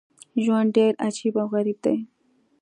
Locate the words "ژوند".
0.43-0.69